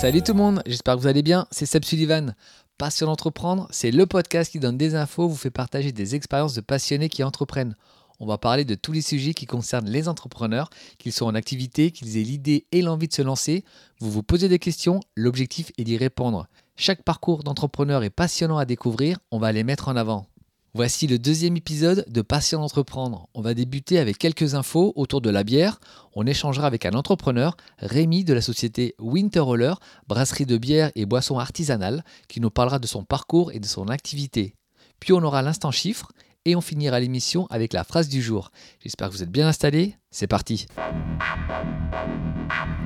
[0.00, 2.34] Salut tout le monde, j'espère que vous allez bien, c'est Seb Sullivan.
[2.78, 6.62] Passion d'entreprendre, c'est le podcast qui donne des infos, vous fait partager des expériences de
[6.62, 7.76] passionnés qui entreprennent.
[8.18, 11.90] On va parler de tous les sujets qui concernent les entrepreneurs, qu'ils soient en activité,
[11.90, 13.62] qu'ils aient l'idée et l'envie de se lancer.
[14.00, 16.46] Vous vous posez des questions, l'objectif est d'y répondre.
[16.76, 20.29] Chaque parcours d'entrepreneur est passionnant à découvrir, on va les mettre en avant.
[20.72, 23.28] Voici le deuxième épisode de Passion d'entreprendre.
[23.34, 25.80] On va débuter avec quelques infos autour de la bière.
[26.14, 31.06] On échangera avec un entrepreneur, Rémi de la société Winter Roller, brasserie de bière et
[31.06, 34.54] boissons artisanales, qui nous parlera de son parcours et de son activité.
[35.00, 36.12] Puis on aura l'instant chiffre
[36.44, 38.52] et on finira l'émission avec la phrase du jour.
[38.78, 39.96] J'espère que vous êtes bien installés.
[40.12, 40.66] C'est parti.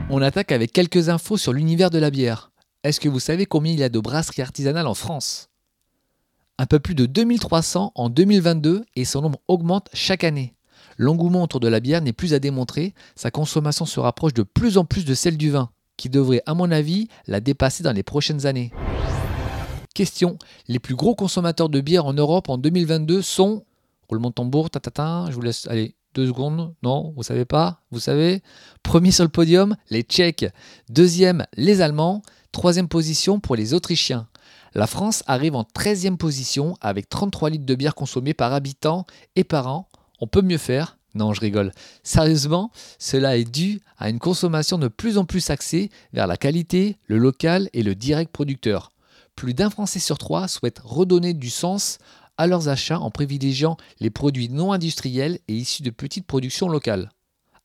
[0.08, 2.50] On attaque avec quelques infos sur l'univers de la bière.
[2.82, 5.50] Est-ce que vous savez combien il y a de brasseries artisanales en France?
[6.58, 10.54] Un peu plus de 2300 en 2022 et son nombre augmente chaque année.
[10.96, 14.78] L'engouement autour de la bière n'est plus à démontrer, sa consommation se rapproche de plus
[14.78, 18.04] en plus de celle du vin, qui devrait à mon avis la dépasser dans les
[18.04, 18.72] prochaines années.
[19.94, 20.38] Question,
[20.68, 23.64] les plus gros consommateurs de bière en Europe en 2022 sont...
[24.08, 25.66] Roulement de tambour, tatata, je vous laisse...
[25.68, 28.42] Allez, deux secondes, non, vous savez pas, vous savez.
[28.82, 30.46] Premier sur le podium, les Tchèques.
[30.88, 32.22] Deuxième, les Allemands.
[32.52, 34.28] Troisième position pour les Autrichiens.
[34.76, 39.44] La France arrive en 13e position avec 33 litres de bière consommés par habitant et
[39.44, 39.88] par an.
[40.20, 40.98] On peut mieux faire?
[41.14, 41.70] Non, je rigole.
[42.02, 46.96] Sérieusement, cela est dû à une consommation de plus en plus axée vers la qualité,
[47.06, 48.90] le local et le direct producteur.
[49.36, 51.98] Plus d'un Français sur trois souhaite redonner du sens
[52.36, 57.12] à leurs achats en privilégiant les produits non industriels et issus de petites productions locales.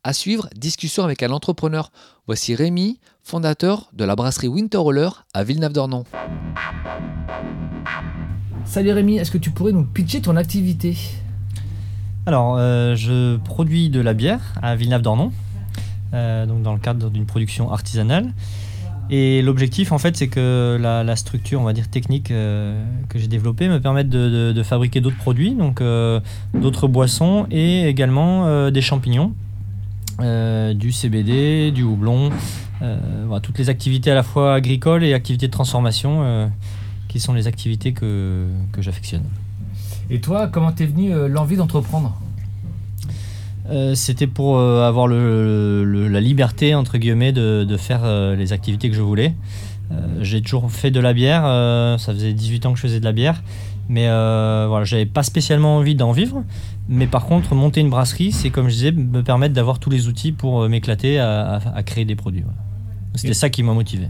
[0.06, 1.92] À suivre, discussion avec un entrepreneur.
[2.26, 6.06] Voici Rémi, fondateur de la brasserie Winter Roller à Villeneuve-d'Ornon.
[8.64, 10.96] Salut Rémi, est-ce que tu pourrais nous pitcher ton activité?
[12.26, 15.34] Alors, euh, je produis de la bière à Villeneuve-d'Ornon,
[16.14, 18.34] euh, donc dans le cadre d'une production artisanale.
[19.10, 23.28] Et l'objectif, en fait, c'est que la, structure, on va dire technique euh, que j'ai
[23.28, 25.84] développée, me permette de, fabriquer d'autres produits, donc
[26.54, 29.34] d'autres boissons et également des champignons
[30.22, 32.30] euh, du CBD, du houblon,
[32.82, 36.48] euh, voilà, toutes les activités à la fois agricoles et activités de transformation euh,
[37.08, 39.24] qui sont les activités que, que j'affectionne.
[40.10, 42.20] Et toi, comment t'es venu l'envie d'entreprendre?
[43.94, 48.02] C'était pour avoir le, la liberté, entre guillemets, de, de faire
[48.36, 49.36] les activités que je voulais.
[50.22, 51.44] j'ai toujours fait de la bière,
[52.00, 53.44] ça faisait 18 ans que je faisais de la bière,
[53.90, 56.44] mais voilà, j'avais pas spécialement envie d'en vivre.
[56.92, 60.08] Mais par contre, monter une brasserie, c'est comme je disais, me permettre d'avoir tous les
[60.08, 62.44] outils pour euh, m'éclater à, créer des produits.
[63.14, 64.08] C'était ça qui m'a motivé.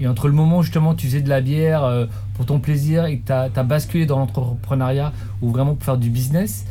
[0.00, 3.04] Et entre le moment où justement tu faisais de la bière euh, pour ton plaisir
[3.04, 5.12] et que tu as, basculé dans l'entrepreneuriat
[5.42, 6.66] ou vraiment pour faire du business,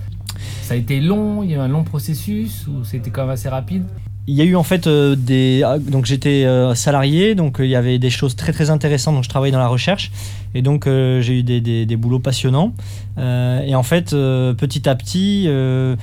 [0.61, 3.31] ça a été long, il y a eu un long processus ou c'était quand même
[3.31, 3.85] assez rapide?
[4.27, 6.45] Il y a eu en fait euh, des ah, donc j'étais
[6.75, 9.67] salarié donc il y avait des choses très très intéressantes donc je travaillais dans la
[9.67, 10.11] recherche
[10.53, 12.73] et donc j'ai eu des, des, des, boulots passionnants
[13.17, 15.95] euh, et en fait, euh, petit à petit, euh,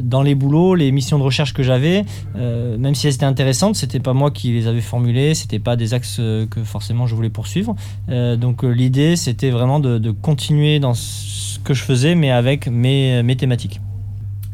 [0.00, 2.04] dans les boulots, les missions de recherche que j'avais,
[2.34, 5.94] même si elles étaient intéressantes, c'était pas moi qui les avais formulées, c'était pas des
[5.94, 7.74] axes que forcément je voulais poursuivre.
[8.08, 13.36] donc l'idée, c'était vraiment de, continuer dans ce que je faisais, mais avec mes, mes
[13.36, 13.80] thématiques.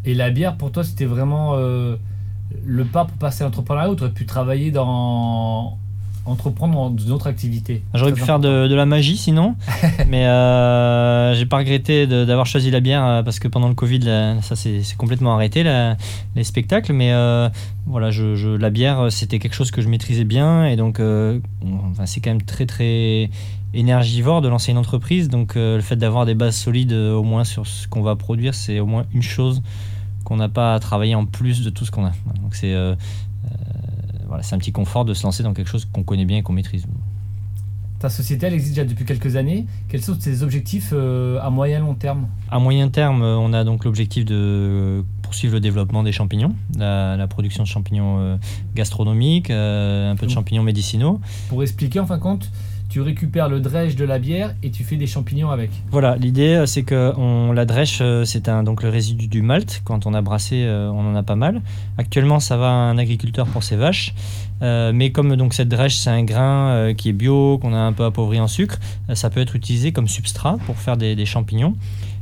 [0.05, 1.57] Et la bière, pour toi, c'était vraiment
[2.65, 5.79] le pas pour passer à l'entrepreneuriat aurais pu travailler dans
[6.25, 9.57] entreprendre dans d'autres activités J'aurais pu faire de, la magie sinon,
[10.09, 14.39] mais euh, j'ai pas regretté d'avoir choisi la bière euh, parce que pendant le Covid,
[14.43, 15.65] ça s'est complètement arrêté,
[16.37, 16.93] les spectacles.
[16.93, 17.49] Mais euh,
[17.87, 22.21] voilà, je, la bière, c'était quelque chose que je maîtrisais bien et donc enfin, c'est
[22.21, 23.31] quand même très très
[23.75, 25.29] énergivore de lancer une entreprise.
[25.29, 28.81] Donc le fait d'avoir des bases solides au moins sur ce qu'on va produire, c'est
[28.81, 29.63] au moins une chose
[30.23, 32.13] qu'on n'a pas à travailler en plus de tout ce qu'on a.
[32.43, 32.75] Donc c'est
[34.41, 36.55] c'est un petit confort de se lancer dans quelque chose qu'on connaît bien et qu'on
[36.55, 36.87] maîtrise.
[38.03, 39.65] Ta société, elle existe déjà depuis quelques années.
[39.89, 42.27] Quels sont tes objectifs euh, à moyen long terme?
[42.51, 47.27] À moyen terme, euh, on a donc l'objectif de poursuivre le développement des champignons, la,
[47.29, 48.37] production de champignons euh,
[48.75, 51.21] gastronomiques, un peu de champignons médicinaux.
[51.49, 52.51] Pour expliquer, en fin de compte,
[52.93, 55.71] tu récupères le drèche de la bière et tu fais des champignons avec.
[55.91, 59.41] Voilà, l'idée euh, c'est que on, la drèche, euh, c'est un, donc le résidu du
[59.41, 59.81] malt.
[59.83, 61.63] Quand on a brassé, euh, on en a pas mal.
[61.97, 64.13] Actuellement, ça va à un agriculteur pour ses vaches.
[64.61, 68.05] mais comme donc cette drèche, c'est un grain qui est bio, qu'on a un peu
[68.05, 68.79] appauvri en sucre,
[69.15, 71.75] ça peut être utilisé comme substrat pour faire des, champignons.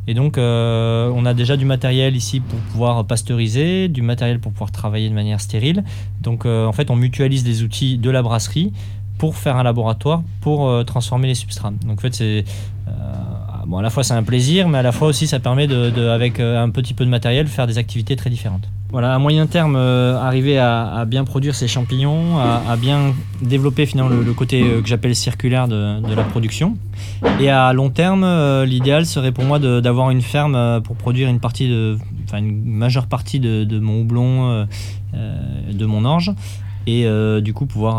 [0.07, 4.71] Et donc, on a déjà du matériel ici pour pouvoir pasteuriser, du matériel pour pouvoir
[4.71, 5.85] travailler de manière stérile.
[6.23, 8.73] Donc, en fait, on mutualise les outils de la brasserie
[9.21, 11.73] pour faire un laboratoire pour euh, transformer les substrats.
[11.87, 12.45] Donc en fait, c'est
[12.89, 12.93] euh,
[13.67, 16.09] bon, à la fois c'est un plaisir, mais à la fois aussi ça permet de,
[16.09, 18.67] avec euh, un petit peu de matériel faire des activités très différentes.
[18.89, 24.33] Voilà, à moyen terme, arriver à, bien produire ces champignons, à, bien développer finalement le,
[24.33, 26.77] côté que j'appelle circulaire de, la production.
[27.39, 28.27] Et à long terme,
[28.65, 33.07] l'idéal serait pour moi d'avoir une ferme pour produire une partie de, enfin une majeure
[33.07, 34.67] partie de, mon houblon,
[35.15, 36.33] de mon orge,
[36.87, 37.07] et
[37.43, 37.99] du coup pouvoir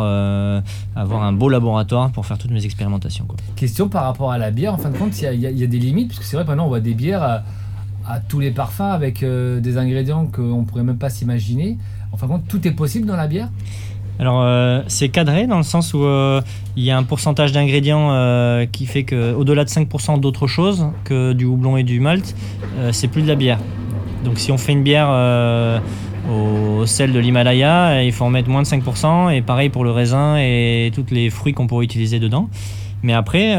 [0.96, 3.26] avoir un beau laboratoire pour faire toutes mes expérimentations.
[3.56, 5.80] Question par rapport à la bière, en fin de compte, il y, y, a des
[5.80, 7.44] limites, parce que c'est vrai, maintenant on voit des bières
[8.08, 11.78] à tous les parfums avec euh, des ingrédients qu'on pourrait même pas s'imaginer.
[12.12, 13.50] Enfin, tout est possible dans la bière?
[14.20, 16.42] Alors euh, c'est cadré dans le sens où euh,
[16.76, 18.10] il y a un pourcentage d'ingrédients
[18.72, 22.36] qui fait que au-delà de 5% d'autres choses que du houblon et du malt,
[22.92, 23.60] c'est plus de la bière.
[24.24, 25.10] Donc si on fait une bière
[26.32, 29.92] au sel de l'Himalaya, il faut en mettre moins de 5% et pareil pour le
[29.92, 32.50] raisin et tous les fruits qu'on pourrait utiliser dedans.
[33.04, 33.56] Mais après,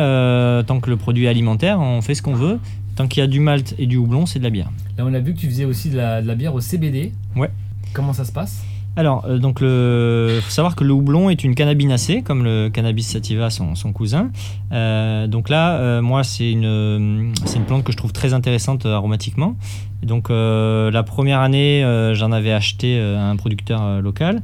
[0.67, 2.59] tant que le produit est alimentaire, on fait ce qu'on veut
[2.97, 4.71] Tant qu'il y a du malt et du houblon, c'est de la bière.
[4.99, 7.13] Là, on a vu que tu faisais aussi de la, bière au CBD.
[7.35, 7.51] Ouais.
[7.95, 8.63] Comment ça se passe?
[8.97, 13.51] Alors, euh, donc faut savoir que le houblon est une cannabinacée, comme le cannabis sativa,
[13.51, 14.31] son, cousin.
[14.73, 18.87] Euh, donc là, euh, moi, c'est une, c'est une plante que je trouve très intéressante
[18.87, 19.57] aromatiquement.
[20.03, 21.83] donc la première année,
[22.15, 24.43] j'en avais acheté à un producteur local.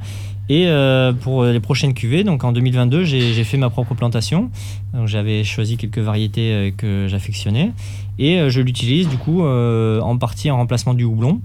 [0.48, 4.50] Et euh, pour les prochaines cuvées, donc en 2022, j'ai fait ma propre plantation.
[5.04, 7.72] J'avais choisi quelques variétés euh, que j'affectionnais
[8.18, 11.40] et euh, je l'utilise du coup en partie en remplacement du houblon.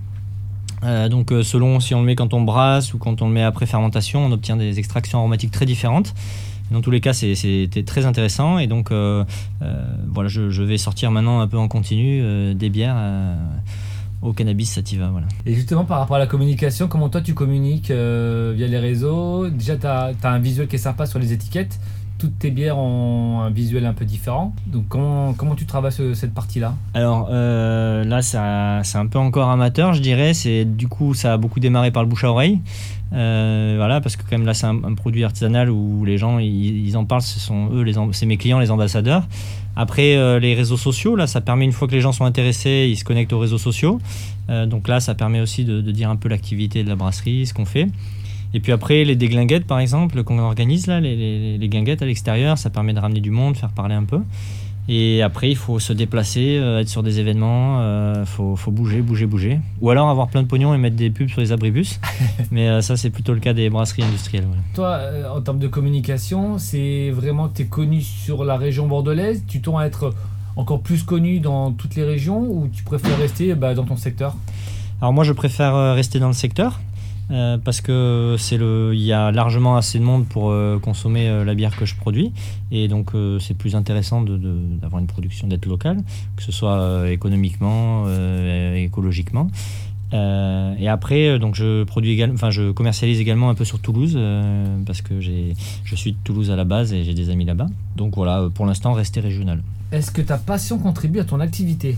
[1.09, 3.65] Donc selon si on le met quand on brasse ou quand on le met après
[3.65, 6.13] fermentation, on obtient des extractions aromatiques très différentes.
[6.71, 11.39] Dans tous les cas, c'était très intéressant et donc voilà, je, je, vais sortir maintenant
[11.39, 12.97] un peu en continu des bières
[14.23, 15.09] au cannabis sativa.
[15.09, 15.27] Voilà.
[15.45, 19.49] Et justement, par rapport à la communication, comment toi tu communiques euh, via les réseaux?
[19.49, 21.79] Déjà, tu as, un visuel qui est sympa sur les étiquettes.
[22.23, 24.55] Toutes tes bières ont un visuel un peu différent.
[24.67, 26.73] Donc, comment, comment tu travailles cette partie-là?
[26.93, 30.33] Alors euh, là, c'est un peu encore amateur, je dirais.
[30.33, 32.61] C'est Du coup, ça a beaucoup démarré par le bouche à oreille.
[33.11, 36.95] Euh, voilà, parce que quand même là, c'est un, produit artisanal où les gens, ils,
[36.95, 37.21] en parlent.
[37.21, 39.27] Ce sont eux, c'est mes clients, les ambassadeurs.
[39.75, 42.87] Après, euh, les réseaux sociaux, là, ça permet, une fois que les gens sont intéressés,
[42.89, 43.99] ils se connectent aux réseaux sociaux.
[44.49, 47.53] Euh, donc là, ça permet aussi de, dire un peu l'activité de la brasserie, ce
[47.53, 47.89] qu'on fait.
[48.53, 52.05] Et puis après, les déglinguettes, par exemple, qu'on organise, là, les, les, les guinguettes à
[52.05, 54.19] l'extérieur, ça permet de ramener du monde, faire parler un peu.
[54.89, 58.71] Et après, il faut se déplacer, euh, être sur des événements, il euh, faut, faut,
[58.71, 59.59] bouger, bouger, bouger.
[59.79, 62.01] Ou alors avoir plein de pognon et mettre des pubs sur les abribus.
[62.51, 64.45] Mais euh, ça, c'est plutôt le cas des brasseries industrielles.
[64.73, 64.99] Toi,
[65.33, 69.77] en termes de communication, c'est vraiment, tu es connu sur la région bordelaise, tu tends
[69.77, 70.13] à être
[70.57, 74.35] encore plus connu dans toutes les régions ou tu préfères rester bah, dans ton secteur?
[74.99, 76.81] Alors moi, je préfère rester dans le secteur.
[77.31, 81.29] Euh, parce que c'est le, il y a largement assez de monde pour euh, consommer
[81.29, 82.31] euh, la bière que je produis,
[82.71, 85.97] et donc c'est plus intéressant d'avoir une production d'être locale,
[86.35, 88.05] que ce soit économiquement,
[88.75, 89.47] écologiquement.
[90.11, 94.17] et après, donc je produis également, enfin je commercialise également un peu sur Toulouse
[94.85, 97.67] parce que j'ai, je suis de Toulouse à la base et j'ai des amis là-bas.
[97.95, 99.61] Donc voilà, pour l'instant, rester régional.
[99.91, 101.97] Est-ce que ta passion contribue à ton activité?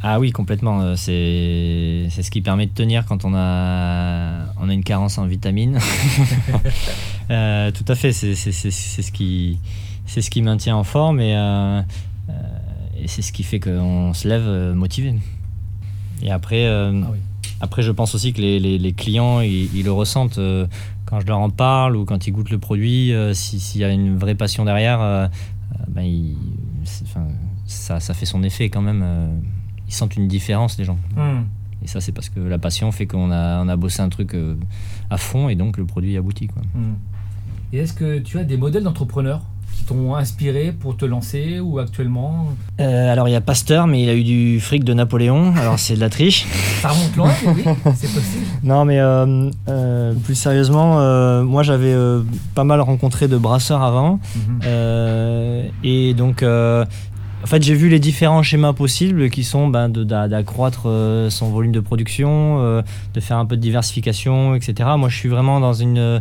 [0.00, 0.80] Ah oui, complètement.
[0.80, 5.26] Euh, c'est ce qui permet de tenir quand on a, on a une carence en
[5.26, 5.78] vitamines.
[7.30, 9.58] Euh, tout à fait, c'est ce, qui,
[10.06, 11.82] ce qui maintient en forme et, euh,
[12.98, 15.14] et c'est ce qui fait qu'on se lève motivé.
[16.22, 16.90] Et après, ah
[17.60, 20.40] après, je pense aussi que les, les, clients, ils, le ressentent
[21.04, 23.12] quand je leur en parle ou quand ils goûtent le produit.
[23.34, 25.28] S'il y a une vraie passion derrière,
[25.86, 26.34] ben,
[27.66, 29.04] ça, ça fait son effet quand même
[29.88, 30.98] ils sentent une différence, les gens.
[31.16, 31.42] Hmm.
[31.82, 34.34] Et ça, c'est parce que la passion fait qu'on a, on a bossé un truc
[34.34, 34.54] euh,
[35.10, 36.48] à fond et donc le produit aboutit.
[36.48, 36.62] Quoi.
[36.74, 36.94] Hmm.
[37.72, 39.42] Et est-ce que tu as des modèles d'entrepreneurs
[39.74, 42.48] qui t'ont inspiré pour te lancer ou actuellement?
[42.80, 45.78] Euh, Alors il y a Pasteur, mais il a eu du fric de Napoléon, alors
[45.78, 46.46] c'est de la triche.
[46.82, 47.62] Ça remonte loin, oui,
[47.94, 48.44] c'est possible.
[48.64, 51.94] Non, mais euh, plus sérieusement, moi j'avais
[52.54, 54.18] pas mal rencontré de brasseurs avant.
[54.34, 55.70] Mhm.
[55.84, 56.42] et donc
[57.42, 61.70] en fait, j'ai vu les différents schémas possibles qui sont ben, d'accroître euh, son volume
[61.70, 62.82] de production, euh,
[63.14, 64.90] de faire un peu de diversification, etc.
[64.98, 66.20] Moi, je suis vraiment dans une, euh,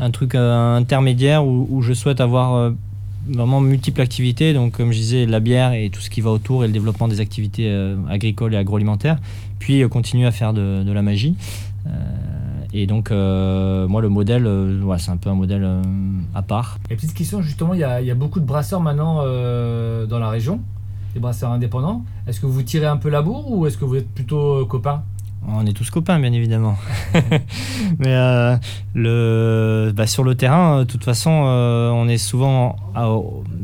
[0.00, 2.72] un truc intermédiaire où, je souhaite avoir
[3.28, 4.52] vraiment multiples activités.
[4.52, 7.06] Donc, comme je disais, la bière et tout ce qui va autour et le développement
[7.06, 7.72] des activités
[8.10, 9.18] agricoles et agroalimentaires.
[9.60, 11.36] Puis, continuer à faire de, de la magie.
[12.74, 15.82] Et donc, euh, moi, le modèle, euh, c'est un peu un modèle euh,
[16.34, 16.78] à part.
[16.90, 20.60] Et petite question, justement, il y, a, beaucoup de brasseurs maintenant dans la région,
[21.14, 22.04] des brasseurs indépendants.
[22.26, 25.02] Est-ce que vous tirez un peu la bourre ou est-ce que vous êtes plutôt copains?
[25.48, 26.76] On est tous copains, bien évidemment.
[27.98, 32.76] Mais euh, bah, sur le terrain, de toute façon, euh, on est souvent.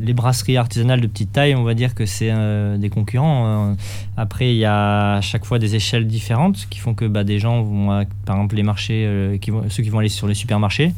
[0.01, 3.77] les brasseries artisanales de petite taille, on va dire que c'est euh, des concurrents.
[4.17, 7.39] Après, il y a à chaque fois des échelles différentes qui font que bah, des
[7.39, 10.93] gens vont, par exemple, les marchés, ceux qui vont aller sur les supermarchés,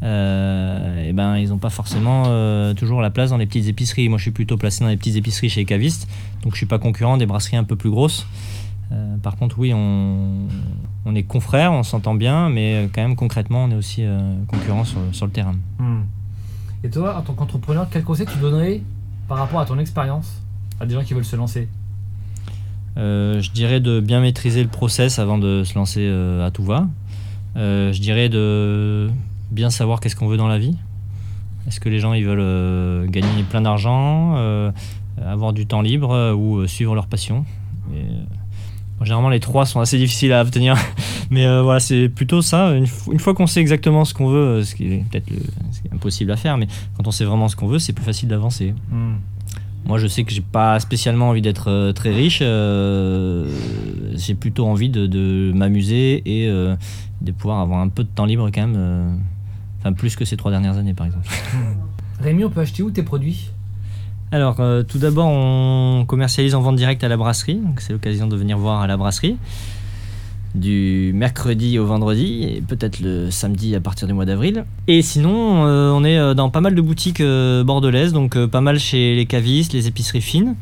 [0.00, 2.24] ben, ils n'ont pas forcément
[2.74, 4.08] toujours la place dans les petites épiceries.
[4.08, 6.08] Moi, je suis plutôt placé dans les petites épiceries chez les cavistes,
[6.42, 8.26] donc je ne suis pas concurrent des brasseries un peu plus grosses.
[8.92, 13.64] Euh, par contre, oui, on, est confrères, on s'entend bien, mais euh, quand même concrètement,
[13.64, 15.54] on est aussi euh, concurrents sur, le terrain.
[15.78, 16.02] Hmm.
[16.84, 18.82] Et toi, en tant qu'entrepreneur, quel conseil tu donnerais
[19.28, 20.42] par rapport à ton expérience
[20.80, 21.68] à des gens qui veulent se lancer?
[22.96, 26.88] Je dirais de bien maîtriser le process avant de se lancer à tout va.
[27.56, 29.08] je dirais de
[29.50, 30.76] bien savoir qu'est-ce qu'on veut dans la vie.
[31.66, 34.34] Est-ce que les gens ils veulent gagner plein d'argent,
[35.24, 37.46] avoir du temps libre ou suivre leur passion?
[39.04, 40.76] Généralement, les trois sont assez difficiles à obtenir.
[41.30, 42.74] Mais euh, voilà, c'est plutôt ça.
[42.74, 45.32] Une, fois qu'on sait exactement ce qu'on veut, euh, ce qui est peut-être
[45.90, 48.74] impossible à faire, mais quand on sait vraiment ce qu'on veut, c'est plus facile d'avancer.
[48.90, 49.14] Hmm.
[49.86, 52.40] Moi, je sais que j'ai pas spécialement envie d'être euh, très riche.
[54.14, 58.66] j'ai plutôt envie de, m'amuser et de pouvoir avoir un peu de temps libre quand
[58.66, 59.18] même.
[59.80, 61.28] Enfin, plus que ces trois dernières années, par exemple.
[62.20, 63.51] Rémi, on peut acheter où tes produits?
[64.32, 67.60] Alors, euh, tout d'abord, on commercialise en vente directe à la brasserie.
[67.76, 69.36] C'est l'occasion de venir voir à la brasserie.
[70.54, 74.64] Du mercredi au vendredi et peut-être le samedi à partir du mois d'avril.
[74.88, 78.78] Et sinon, euh, on est euh, dans pas mal de boutiques bordelaises, donc pas mal
[78.78, 80.56] chez les cavistes, les épiceries fines,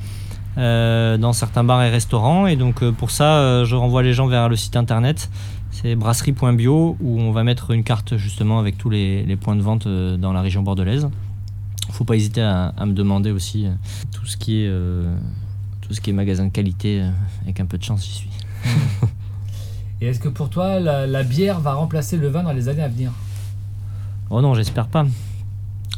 [0.57, 2.49] dans certains bars et restaurants.
[2.49, 5.31] Et donc, pour ça, je renvoie les gens vers le site internet.
[5.71, 9.87] C'est brasserie.bio où on va mettre une carte justement avec tous les points de vente
[9.87, 11.09] dans la région bordelaise
[11.91, 13.71] faut pas hésiter à, me demander aussi euh,
[14.13, 15.15] tout ce qui est euh,
[15.81, 17.11] tout ce qui est magasin de qualité euh,
[17.43, 18.31] avec un peu de chance j'y suis.
[20.01, 22.89] Et est-ce que pour toi la, bière va remplacer le vin dans les années à
[22.89, 23.13] venir?
[24.31, 25.05] Oh non, j'espère pas.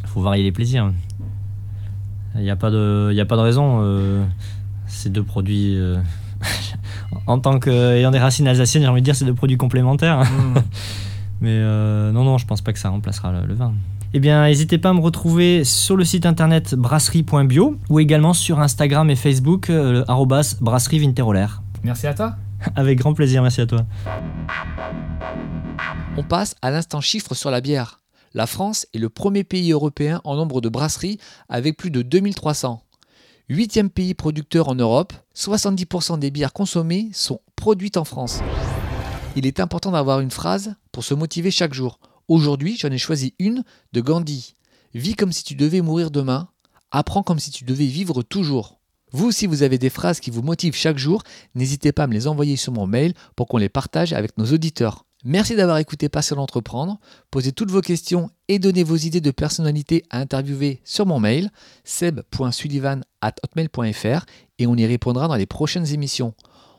[0.02, 0.92] Il faut varier les plaisirs.
[2.34, 4.26] Il n'y a pas de a pas de raison
[4.86, 5.78] ces deux produits
[7.26, 10.20] en tant qu'ayant des racines alsaciennes, j'ai envie de dire c'est deux produits complémentaires.
[10.20, 10.54] Mmh.
[11.42, 11.60] Mais
[12.12, 13.72] non non, je pense pas que ça remplacera le vin
[14.14, 18.60] eh bien, n'hésitez pas à me retrouver sur le site internet brasserie.bio ou également sur
[18.60, 20.04] Instagram et Facebook, euh,
[20.60, 21.14] brasserie
[21.82, 22.36] Merci à toi.
[22.76, 23.86] Avec grand plaisir, merci à toi.
[26.18, 28.00] On passe à l'instant chiffre sur la bière.
[28.34, 32.82] La France est le premier pays européen en nombre de brasseries avec plus de 2300.
[33.48, 38.40] Huitième pays producteur en Europe, 70% des bières consommées sont produites en France.
[39.36, 41.98] Il est important d'avoir une phrase pour se motiver chaque jour.
[42.32, 43.62] Aujourd'hui, j'en ai choisi une
[43.92, 44.54] de Gandhi.
[44.94, 46.48] Vis comme si tu devais mourir demain,
[46.90, 48.80] apprends comme si tu devais vivre toujours.
[49.10, 51.22] Vous aussi, vous avez des phrases qui vous motivent chaque jour,
[51.54, 54.46] n'hésitez pas à me les envoyer sur mon mail pour qu'on les partage avec nos
[54.46, 55.04] auditeurs.
[55.24, 56.98] Merci d'avoir écouté Passion d'entreprendre.
[57.30, 61.50] Posez toutes vos questions et donnez vos idées de personnalité à interviewer sur mon mail
[61.84, 64.24] seb.sullivan@hotmail.fr
[64.58, 66.32] et on y répondra dans les prochaines émissions.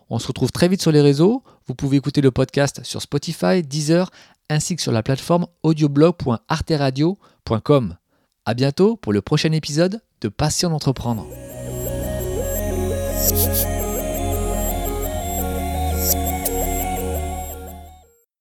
[0.10, 1.44] On se retrouve très vite sur les réseaux.
[1.66, 4.12] Vous pouvez écouter le podcast sur Spotify, Deezer,
[4.54, 7.98] ainsi que sur la plateforme audioblog.arteradio.com.
[8.46, 11.28] À bientôt pour le prochain épisode de Passion d'entreprendre.